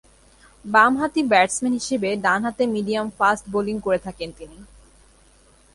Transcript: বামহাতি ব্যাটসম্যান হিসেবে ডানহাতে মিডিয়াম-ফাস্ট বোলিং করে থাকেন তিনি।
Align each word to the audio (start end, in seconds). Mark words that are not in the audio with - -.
বামহাতি 0.65 1.21
ব্যাটসম্যান 1.23 1.73
হিসেবে 1.73 2.09
ডানহাতে 2.15 2.63
মিডিয়াম-ফাস্ট 2.67 3.43
বোলিং 3.53 3.75
করে 3.79 3.99
থাকেন 3.99 4.29
তিনি। 4.37 4.57